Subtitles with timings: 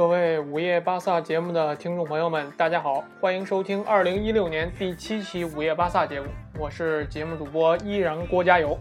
[0.00, 6.26] 各位午夜巴萨节目的听众朋友们，大家好，欢迎收听二零一六年第七期午夜巴萨节目，
[6.58, 8.78] 我是节目主播依然郭加油。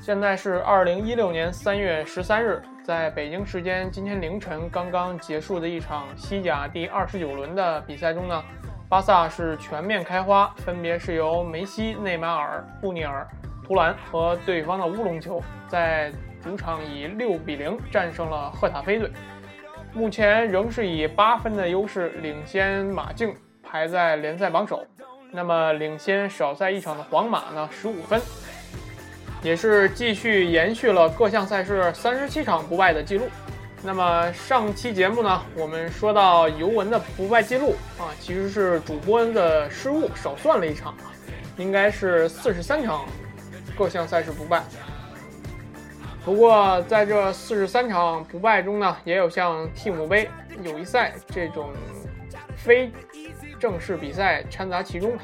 [0.00, 8.40] 现在是二零一六年三月十三日，在北京时间今天凌晨刚刚结束的一场西甲第二十九轮的比赛中呢，
[8.88, 13.26] 巴萨是全面开花，分别是由梅西、内马尔、布尼尔、
[13.66, 19.10] 图兰和对方的乌龙球，在主场以六比零战胜了赫塔菲队。
[19.98, 24.86] 目前仍是以八分的优势领先马竞，排在联赛榜首。
[25.32, 28.22] 那么领先少赛一场的皇马呢，十五分，
[29.42, 33.28] 也是继续延续了各项赛事三十七场不败的记录。
[33.82, 40.94] 那么上期节目呢，我们说到尤文的不败记录啊，其实是主播的失误，少算了一场，
[41.56, 43.04] 应该是四十三场
[43.76, 44.62] 各项赛事不败。
[46.28, 50.28] 不过，在这四十三场不败中呢，也有像蒂姆杯、
[50.62, 51.70] 友谊赛这种
[52.54, 52.92] 非
[53.58, 55.16] 正式比赛掺杂其中。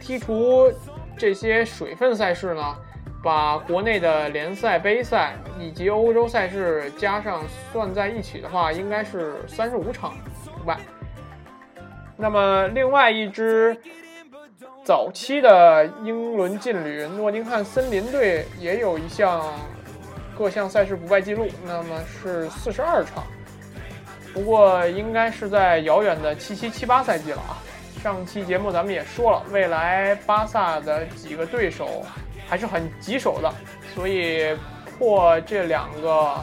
[0.00, 0.72] 剔除
[1.14, 2.74] 这些水分赛事呢，
[3.22, 10.14] 把国内的联赛、杯赛以及欧洲赛事加上算在一起的话，应该是三十五场
[10.58, 10.78] 不败。
[12.16, 13.78] 那么，另外一支
[14.82, 19.44] 早期的英伦劲旅诺丁汉森林队也有一项。
[20.40, 23.24] 各项赛事不败记录，那么是四十二场。
[24.32, 27.60] 不过应该是在遥远的七七七八赛季了啊。
[28.02, 32.02] 上期节目咱们也说了，未来巴萨的几个对手
[32.48, 33.52] 还是很棘手的，
[33.94, 34.56] 所以
[34.96, 36.34] 破这两个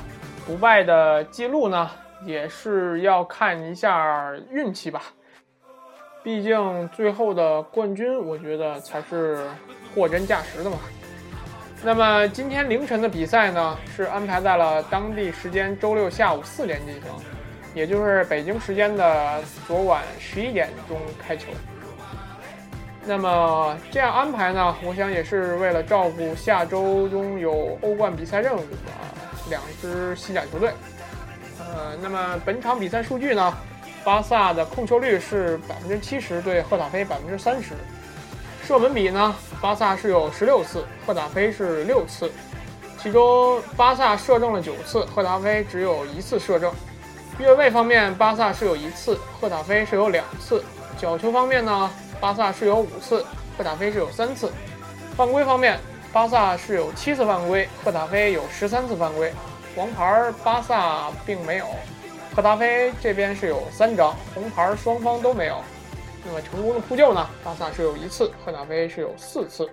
[0.45, 1.89] 不败的记录呢，
[2.23, 5.02] 也是要看一下运气吧。
[6.23, 9.44] 毕竟最后的冠军，我觉得才是
[9.95, 10.78] 货真价实的嘛。
[11.83, 17.04] 那么今天凌晨的比赛呢，是安排在了当地时间周六下午四点进行，
[17.73, 21.45] 也就是北京时间的昨晚十一点钟开球。
[23.05, 28.67] 那么这样安排呢，我想也是为了照顾下周中有欧冠比赛任务的
[29.49, 30.71] 两支西甲球队。
[31.59, 33.55] 呃，那么本场比赛数据呢，
[34.04, 37.76] 巴萨的控球率是百分之七十，对赫塔菲百分之三十。
[38.67, 39.33] 射门比呢？
[39.61, 42.30] 巴萨是有十六次，赫塔菲是六次，
[43.02, 46.70] 其中巴萨射正了九次，赫塔菲只有一次射正。
[47.39, 50.61] 越位方面，巴萨是有一次，赫塔菲是有两次。
[50.98, 51.89] 角球方面呢？
[52.20, 53.26] 巴萨是有五次，
[53.58, 54.52] 赫塔菲是有三次。
[55.16, 55.80] 犯规方面，
[56.11, 59.32] 巴萨是有七次犯规，赫塔菲有十三次犯规。
[59.77, 61.67] 黄牌巴萨并没有，
[62.36, 65.56] 赫塔菲这边是有三张红牌，双方都没有。
[66.26, 67.26] 那么成功的扑救呢？
[67.44, 69.70] 巴萨是有一次，赫纳菲是有四次。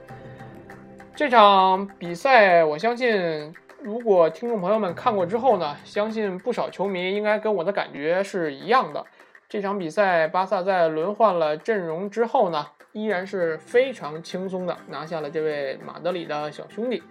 [1.16, 9.04] 这场比赛，我相信如果听众朋友们看过之后呢，相信不少球迷应该跟我的感觉是一样的。
[9.49, 17.03] 这场比赛，巴萨在轮换了阵容之后呢，依然是非常轻松的拿下了这位马德里的小兄弟。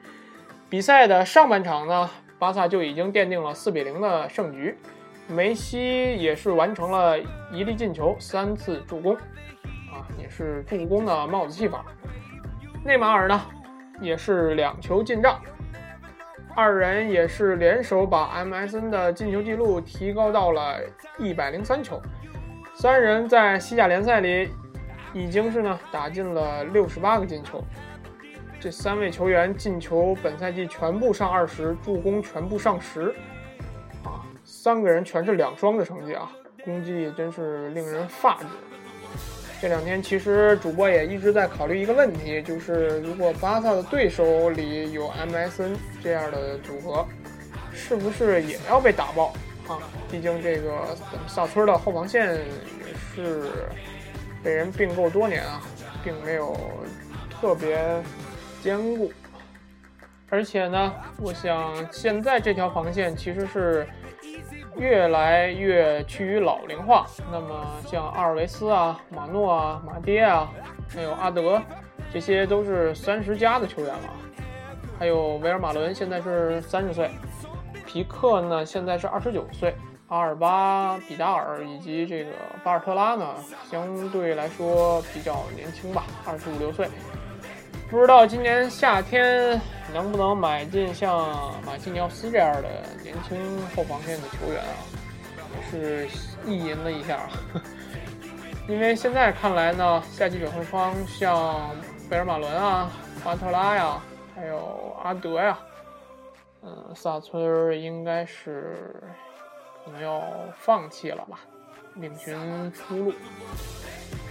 [0.70, 4.78] 比赛的上半场呢，巴萨就已经奠定了四比零的胜局。
[5.28, 7.18] 梅西也是完成了
[7.52, 11.86] 一粒进球，三次助攻，啊，也是助攻的帽子戏法。
[12.84, 13.42] 内马尔呢，
[14.02, 15.40] 也是两球进账，
[16.56, 20.80] 二人也是联手把 MSN 的进球记录提高到了
[21.18, 22.02] 一百零三球。
[22.76, 24.50] 三人在西甲联赛里
[25.14, 27.64] 已经是呢打进了六十八个进球。
[28.60, 33.14] 这三位球员进球本赛季全部上二十，助攻全部上十。
[34.64, 36.32] 三个人全是两双的成绩啊，
[36.64, 38.46] 攻击力真是令人发指。
[39.62, 47.06] 这两天其实主播也一直在考虑一个问题，就是如果巴萨的对手里有 MSN 这样的组合，
[47.74, 49.34] 是不是也要被打爆
[49.68, 49.80] 啊？
[50.10, 50.96] 毕竟这个
[51.28, 53.52] 萨村的后防线也是
[54.42, 55.62] 被人并购多年啊，
[56.06, 56.58] 并没有
[57.30, 58.02] 特别
[58.62, 59.12] 坚固。
[60.30, 63.86] 而且呢，我想现在这条防线其实是。
[64.78, 70.50] 越来越趋于老龄化，那么像阿尔维斯啊、马诺啊、马爹啊，
[70.90, 71.62] 还有阿德，
[72.12, 74.10] 这些都是三十加的球员了。
[75.00, 77.10] 还有维尔马伦现在是三十岁，
[77.86, 79.76] 皮克呢现在是二十九岁，
[80.08, 82.32] 阿尔巴、比达尔以及这个
[82.64, 83.36] 巴尔特拉呢，
[83.70, 86.88] 相对来说比较年轻吧，二十五六岁。
[87.90, 89.60] 不知道今年夏天
[89.92, 92.70] 能不能买进像马基尼奥斯这样的
[93.02, 94.78] 年轻后防线的球员啊？
[95.70, 96.08] 是
[96.48, 97.30] 意淫了一下，
[98.68, 101.70] 因为现在看来呢，夏季转会窗像
[102.10, 102.92] 贝尔马伦啊、
[103.24, 104.02] 巴特拉呀，
[104.36, 105.60] 还有阿德呀，
[106.64, 108.96] 嗯，萨村应该是
[109.86, 110.24] 可能要
[110.58, 111.40] 放弃了吧，
[111.96, 112.36] 另寻
[112.72, 113.14] 出路。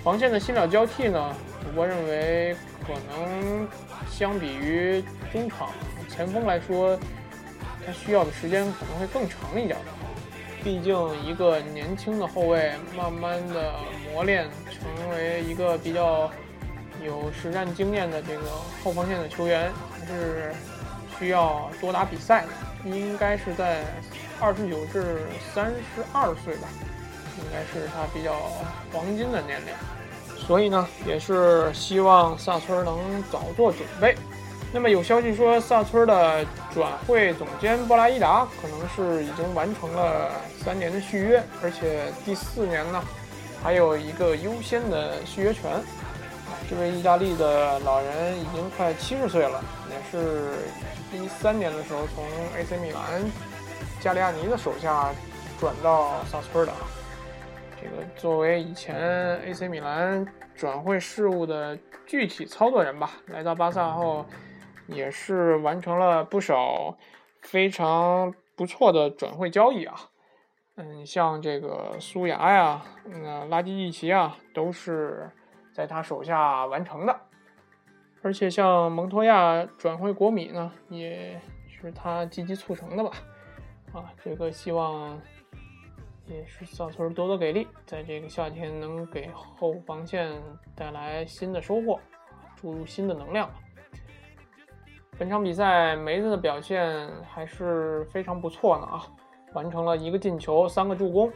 [0.02, 2.56] 防线的新老交替呢，主播认为
[2.86, 3.68] 可能
[4.10, 5.02] 相比于
[5.32, 5.70] 中场
[6.08, 6.98] 前锋来说，
[7.86, 9.78] 他需要的时间可能会更长一点。
[10.64, 10.94] 毕竟
[11.24, 13.72] 一个年轻的后卫，慢慢的
[14.12, 16.30] 磨练成为一个比较
[17.04, 18.44] 有实战经验的这个
[18.84, 20.52] 后防线的球员，还是
[21.18, 22.48] 需要多打比赛的。
[22.88, 23.84] 应该是在
[24.40, 25.22] 二十九至
[25.54, 26.68] 三十二岁吧，
[27.38, 28.34] 应该是他比较
[28.92, 29.72] 黄金的年龄。
[30.46, 32.98] 所以呢，也是希望萨村能
[33.30, 34.14] 早做准备。
[34.72, 36.44] 那么有消息说，萨村的
[36.74, 40.30] 转会总监布拉伊达可能是已经完成了
[40.64, 43.02] 三年的续约，而且第四年呢，
[43.62, 45.70] 还有一个优先的续约权。
[46.68, 50.52] 这位意大利的老人已经快七十岁了，也是
[51.12, 52.24] 一三年的时候从
[52.56, 53.22] AC 米兰
[54.00, 55.10] 加利亚尼的手下
[55.60, 56.72] 转到萨村的。
[57.82, 58.96] 这个作为以前
[59.40, 60.24] AC 米兰
[60.54, 61.76] 转会事务的
[62.06, 64.24] 具体操作人吧，来到巴萨后。
[64.88, 66.98] 也是完成了不少
[67.40, 69.94] 非常不错的转会交易啊，
[70.74, 75.30] 嗯，像这个苏牙呀、那拉基蒂奇啊，都是
[75.72, 77.16] 在他手下完成的。
[78.22, 83.10] 而且像蒙托亚转会国米呢，也是他积极促成的吧？
[83.94, 85.18] 啊，这个希望
[86.26, 90.30] 也是小村多多给力，在这个夏天能给后防线
[90.74, 91.98] 带来新的收获，
[92.56, 93.50] 注入新的能量。
[95.18, 99.02] 本场比赛梅子的表现还是非常不错的啊，
[99.52, 101.30] 完成了一个进球，三个助攻，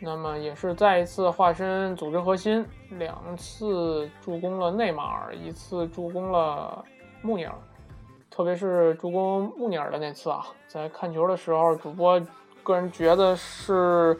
[0.00, 6.84] 那么也是再一次化身组织核心，两次助攻了内马尔，一次助攻了
[7.20, 7.54] 穆尼尔，
[8.30, 12.20] 特别是助攻穆尼尔的那次啊，在看球的时候，主播
[12.64, 14.18] 个人觉得是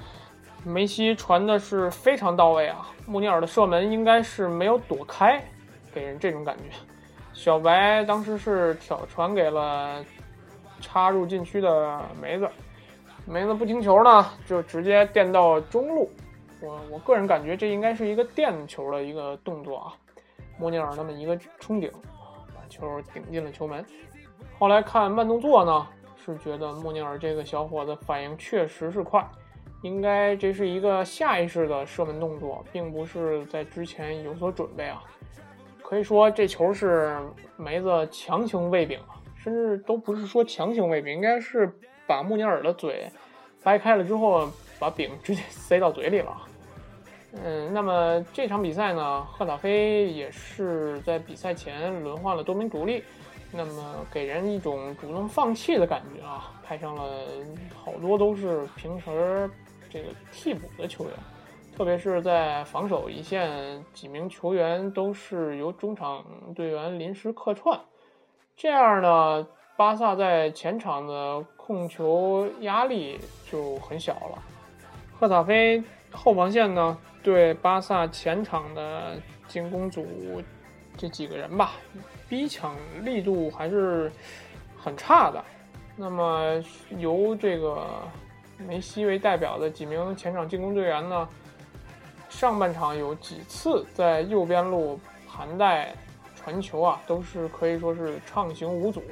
[0.64, 5.42] 梅西传的是非常到位啊，穆尼尔的射门应该是没有躲开，
[5.92, 6.64] 给人这种感觉。
[7.32, 10.04] 小白当时是挑传给了
[10.80, 12.48] 插入禁区的梅子，
[13.26, 16.10] 梅子不听球呢，就直接垫到中路。
[16.60, 19.92] 我我个人感觉这应该是一个垫球的一个动作啊。
[20.58, 21.90] 莫尼尔那么一个冲顶，
[22.54, 23.84] 把球顶进了球门。
[24.58, 25.86] 后来看慢动作呢，
[26.24, 29.22] 是觉得穆尼尔这个小伙子反应确实是快，
[29.82, 35.02] 应该这是一个下意识的射门动作，并不是在之前有所准备啊。
[35.82, 37.14] 可以说这球是
[37.56, 41.70] 梅子强行喂饼了，甚至都不是说强行喂饼，应该是
[42.06, 43.06] 把穆尼尔的嘴
[43.62, 46.34] 掰开了之后，把饼直接塞到嘴里了。
[47.44, 53.02] 嗯，那么这场比赛呢，赫塔菲也是在比赛前轮换了多名主力，
[53.56, 57.02] 那么给人一种主动放弃的感觉啊，派上了
[57.74, 59.48] 好多都是平时
[59.88, 61.12] 这个替补的球员。
[61.76, 66.24] 特别是在防守一线，几名球员都是由中场
[66.54, 67.80] 队员临时客串，
[68.56, 69.44] 这样呢，
[69.76, 73.18] 巴萨在前场的控球压力
[73.50, 74.42] 就很小了。
[75.18, 79.16] 赫塔菲后防线呢，对巴萨前场的
[79.48, 80.06] 进攻组
[80.96, 81.72] 这几个人吧，
[82.28, 84.10] 逼抢力度还是
[84.78, 85.44] 很差的。
[85.96, 86.62] 那么
[86.98, 87.86] 由这个
[88.58, 91.28] 梅西为代表的几名前场进攻队员呢？
[92.30, 94.98] 上半场有几次在右边路
[95.28, 95.94] 盘带
[96.34, 99.02] 传球啊，都是可以说是畅行无阻。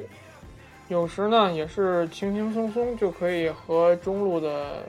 [0.89, 4.83] 有时呢，也是轻轻松松就可以和中路的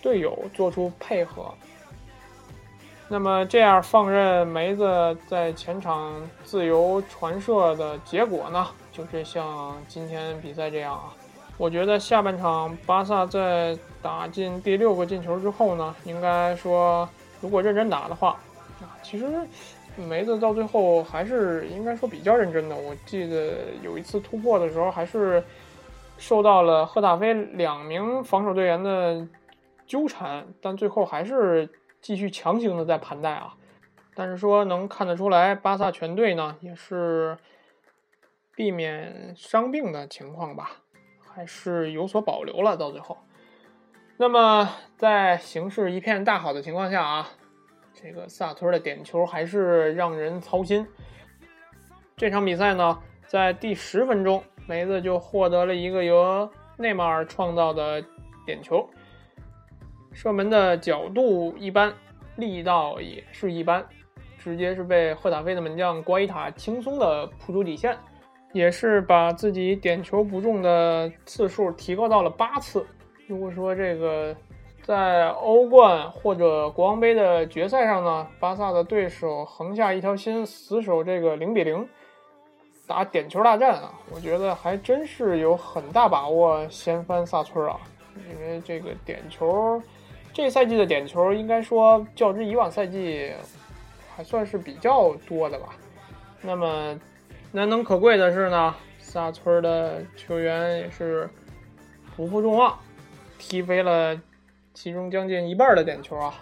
[0.00, 1.54] 队友做出配合。
[3.12, 6.14] 那么这样放任梅子在前场
[6.44, 11.12] 自由传射的结果呢，就是像今天比赛这样啊。
[11.58, 17.06] 我觉得下半场巴萨在打进第六个进球之后呢，应该说。
[17.42, 18.30] 如果认真打的话，
[18.80, 19.26] 啊，其实
[19.96, 22.74] 梅子到最后还是应该说比较认真的。
[22.74, 25.44] 我记得有一次突破的时候，还是
[26.16, 29.26] 受到了赫塔菲两名防守队员的
[29.86, 31.68] 纠缠，但最后还是
[32.02, 33.54] 继续强行的在盘带啊。
[34.14, 37.38] 但是说能看得出来，巴萨全队呢也是
[38.54, 40.72] 避免伤病的情况吧，
[41.34, 43.16] 还是有所保留了到最后。
[44.18, 44.68] 那么，
[44.98, 47.30] 在形势一片大好的情况下啊，
[47.94, 50.86] 这个萨托的点球还是让人操心。
[52.14, 58.04] 这场比赛呢，在第十分钟，梅子就获得了一个由内马尔创造的
[58.44, 58.88] 点球，
[60.12, 61.92] 射门的角度一般，
[62.36, 63.84] 力道也是一般，
[64.38, 67.96] 直接是被赫塔菲的门将瓜伊塔轻松的扑出底线，
[68.52, 72.86] 也是把自己点球不中的次数提高到了八次。
[73.26, 74.36] 如果说这个
[74.82, 81.88] 在欧冠或者国王杯的决赛上呢，巴萨的对手横下一条心，死守这个零比零
[82.86, 87.76] 打点球大战啊，我觉得还真是有很大把握掀翻萨村啊，
[88.28, 89.80] 因为这个点球，
[90.32, 93.32] 这赛季的点球应该说较之以往赛季
[94.16, 95.68] 还算是比较多的吧。
[96.40, 96.98] 那么
[97.52, 101.28] 难能可贵的是呢，萨村的球员也是
[102.16, 102.78] 不负众望，
[103.38, 104.20] 踢飞了。
[104.74, 106.34] 其中将近一半的点球啊！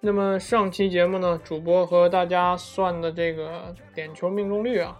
[0.00, 4.98] 那么上期节目呢，主播和大家算的这个点球命中率啊，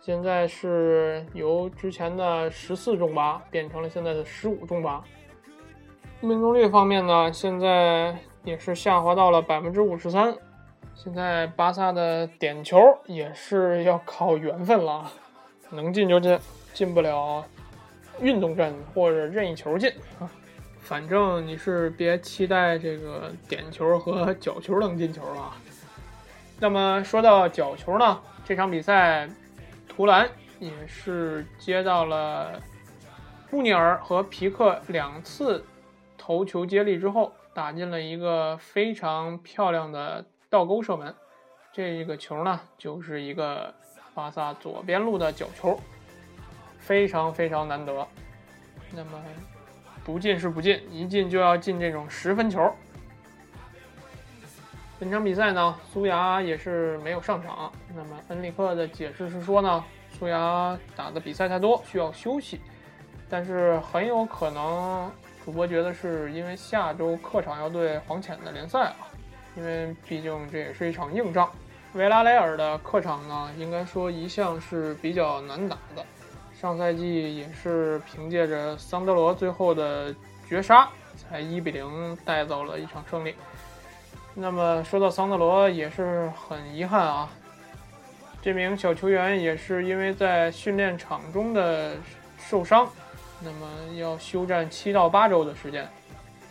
[0.00, 5.02] 现在是由之前的十四中八变成了现在的十五中八。
[6.22, 10.34] 命中率方面呢，现在也是下滑到了百分之五十三。
[10.94, 15.10] 现在巴萨的点球也是要靠缘分了，
[15.70, 16.38] 能进就进，
[16.74, 17.42] 进不了
[18.20, 20.28] 运动阵或者任意球进啊。
[20.80, 25.54] 反正你是别期待这个点球和角球能进球了。
[26.58, 29.26] 那么说到角球呢，这场比赛，
[29.88, 32.60] 图兰也是接到了
[33.50, 35.64] 穆尼尔和皮克两次
[36.30, 41.12] 头球接力之后，打进了一个非常漂亮的倒钩射门。
[41.72, 43.74] 这个球呢，就是一个
[44.14, 45.76] 巴萨左边路的角球，
[46.78, 48.06] 非常非常难得。
[48.94, 49.20] 那么。
[50.04, 52.72] 不进是不进，一进就要进这种十分球。
[55.00, 57.72] 本场比赛呢，苏牙也是没有上场。
[57.92, 59.84] 那么恩里克的解释是说呢，
[60.16, 62.60] 苏牙打的比赛太多，需要休息。
[63.28, 65.10] 但是很有可能，
[65.44, 69.08] 主播觉得是因为下周客场要对黄潜的联赛啊，
[69.56, 71.50] 因为毕竟这也是一场硬仗。
[71.94, 76.04] 维拉雷尔的客场呢，应该说一向是比较难打的。
[76.60, 80.14] 上赛季也是凭借着桑德罗最后的
[80.48, 83.34] 绝杀，才一比零带走了一场胜利。
[84.34, 87.28] 那么说到桑德罗，也是很遗憾啊，
[88.40, 91.96] 这名小球员也是因为在训练场中的
[92.38, 92.88] 受伤，
[93.42, 95.88] 那么要休战七到八周的时间。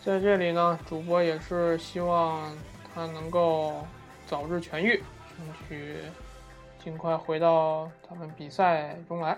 [0.02, 2.52] 在这里呢，主播也是希望
[2.94, 3.86] 他能够
[4.26, 5.98] 早日痊愈，争取
[6.84, 9.38] 尽快回到他们比赛中来。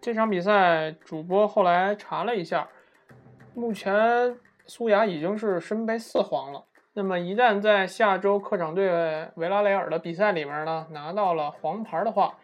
[0.00, 2.66] 这场比赛，主播后来查了一下，
[3.54, 6.64] 目前苏牙已经是身背四黄了。
[6.94, 12.34] 那么一旦在下周客场对维拉雷尔的比赛里面呢拿到了黄牌的话，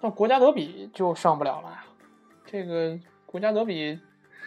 [0.00, 1.84] 那国家德比就上不了了呀。
[2.46, 2.98] 这个
[3.30, 3.96] 国家德比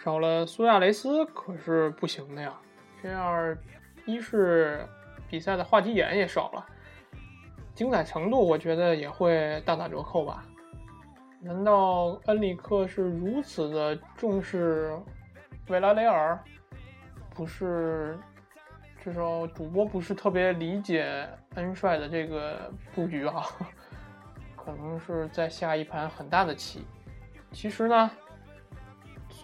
[0.04, 2.52] 少了苏亚雷斯可是不行的呀。
[3.02, 3.56] 这样
[4.04, 4.86] 一是
[5.26, 6.66] 比赛的话题点也少了，
[7.74, 10.44] 精彩程度我觉得也会大打折扣吧。
[11.40, 14.94] 难道恩里克是如此的重视
[15.68, 16.38] 维拉雷尔？
[17.34, 18.18] 不是，
[19.02, 23.46] 至少主播不是特别理解恩帅的这个布局啊，
[24.54, 26.84] 可能是在下一盘很大的棋。
[27.50, 28.10] 其实呢，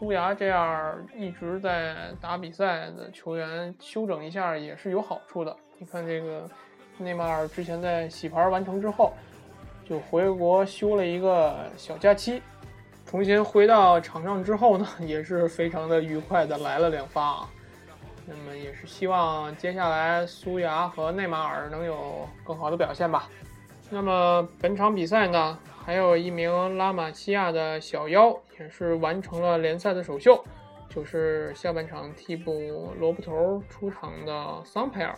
[0.01, 5.55] 苏牙这样一直在打比赛的球员休整一下也是有好处的。
[5.77, 6.49] 你看这个
[6.97, 9.13] 内马尔之前在洗牌完成之后。
[9.85, 12.41] 就回国休了一个小假期，
[13.05, 17.51] 重新回到场上之后呢，也是非常的愉快的来了两发啊。
[18.25, 23.29] 那么也是希望接下来苏牙和内马尔能有更好的表现吧。
[23.93, 30.43] 那么本场比赛呢，还有一名拉玛西亚的小妖也是完成了联赛的首秀，
[30.89, 35.15] 就是下半场替补萝卜头出场的桑佩尔。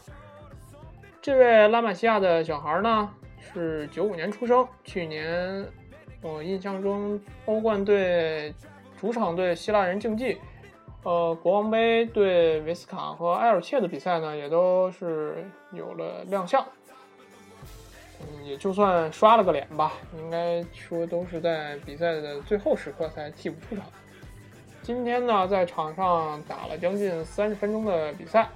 [1.21, 3.11] 这位拉玛西亚的小孩呢？
[3.55, 5.67] 是九五年出生，去年
[6.23, 8.55] 我印象中欧冠队
[8.97, 10.39] 主场对希腊人竞技，
[11.03, 16.65] 呃，国王杯对维斯卡和埃尔切的比赛呢，也都是有了亮相，
[18.45, 23.85] 也就算刷了个脸吧，应该说都是在比赛的最后时刻才替补出场。
[24.83, 28.49] 今天呢，在场上打了将近三十分钟的比赛，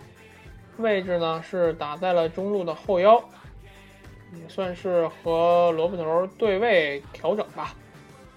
[0.78, 3.23] 位置呢是打在了中路的后腰。
[4.32, 7.73] 也算是和萝卜头对位调整吧。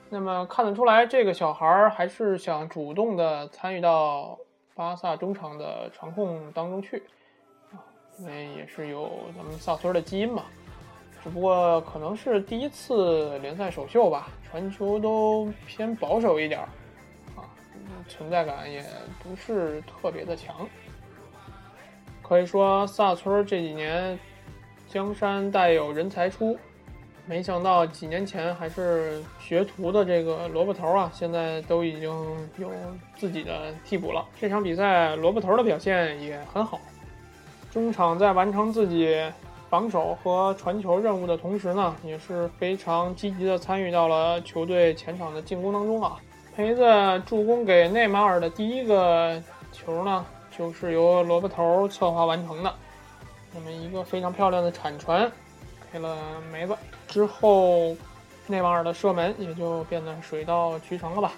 [0.08, 4.38] 那么看得出来，这个小孩还是想主动的参与到
[4.76, 7.02] 巴萨中场的传控当中去
[7.72, 7.82] 啊，
[8.20, 10.46] 因为也是有咱们萨托的基因嘛。
[11.24, 16.70] 只不过可能是第一次联赛首秀吧，传球都偏保守一点儿
[17.36, 17.44] 啊，
[18.08, 18.84] 存在感也
[19.22, 20.68] 不是特别的强。
[22.22, 24.18] 可以说萨村这几年。
[24.92, 26.58] 江山代有人才出，
[27.28, 32.10] 没想到几年前还是学徒的这个萝卜头啊，现在都已经
[32.58, 32.72] 有
[33.16, 34.26] 自己的替补了。
[34.42, 36.82] 这场比赛萝卜头的表现也很好，
[37.70, 39.16] 中场在完成自己
[39.70, 46.18] 防守和传球任务的同时呢，也是非常积极的参与到了球队前场的进攻当中啊。
[46.58, 46.84] 梅子
[47.26, 50.26] 助攻给内马尔的第一个球呢，
[50.58, 52.74] 就是由萝卜头策划完成的，
[53.54, 55.32] 那么一个非常漂亮的铲传。
[55.94, 56.18] 给了
[56.52, 56.76] 梅子
[57.08, 57.96] 之后，
[58.48, 61.32] 内马尔的射门也就变得水到渠成了吧。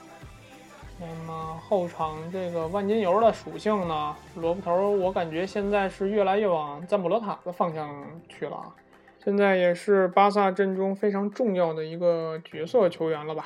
[1.02, 8.76] 那么后场这个万金油的属性呢，萝卜头我感觉现在是越来越往赞布罗塔的方向去了啊，
[9.18, 13.46] 现在也是巴萨阵中非常重要的一个角色球员了吧。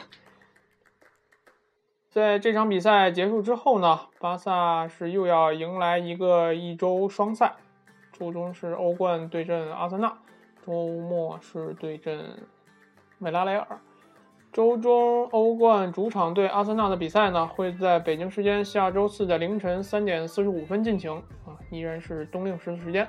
[2.09, 7.55] 在这场比赛结束之后呢，巴萨是又要迎来一个一周双赛，
[8.11, 10.17] 周中是欧冠对阵阿森纳。
[10.65, 12.25] 周末是对阵
[13.19, 13.79] 维拉雷尔，
[14.55, 21.11] 周中欧冠主场对阿森纳的比赛呢，会在北京时间下周四的凌晨三点四十五分进行
[21.45, 23.05] 啊，依然是冬令时的时间。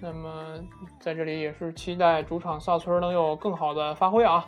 [0.00, 0.58] 那么
[0.98, 4.44] 在这里也是期待主场萨村能有更好的发挥啊。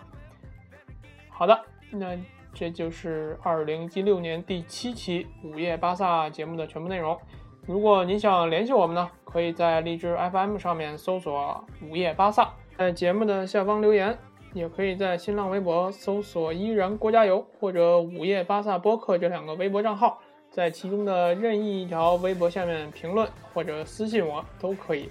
[1.28, 1.56] 好的，
[1.92, 2.18] 那
[2.52, 7.16] 这就是二零一六年第七期午夜巴萨节目的全部内容。
[7.64, 14.18] 如果您想联系我们呢，可以在荔枝 FM 上面搜索“午夜巴萨”，在节目的下方留言，
[14.52, 25.08] 也可以在新浪微博搜索“依然郭加油”或者“午夜巴萨播客”这两个微博账号，在其中的任意一条微博下面评论或者私信我都可以。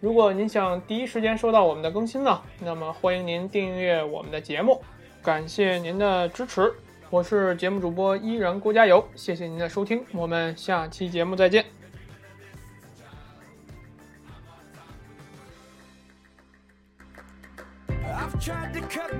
[0.00, 4.80] 如果您想第一时间收到我们的更新呢，那么欢迎您订阅我们的节目，
[5.22, 6.72] 感谢您的支持。
[7.10, 11.79] 我是节目主播依然郭加油，谢谢您的收听，我们下期节目再见。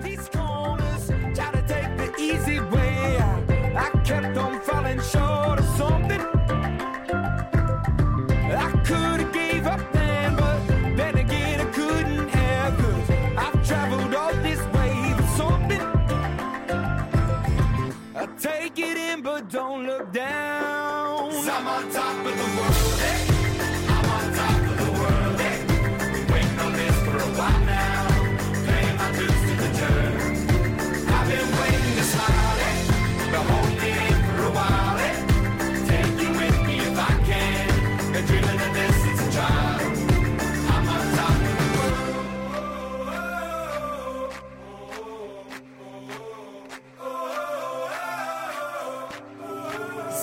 [0.02, 3.19] These corners, tried to take the easy way.
[3.76, 6.21] I kept on falling short of something.
[8.67, 10.60] I could have gave up then, but
[10.97, 12.75] then again I couldn't have,
[13.39, 15.80] I've traveled all this way for something.
[18.17, 21.30] I take it in, but don't look down.
[21.49, 22.20] I'm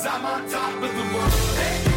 [0.09, 1.33] I'm on top of the world.
[1.57, 1.96] Hey.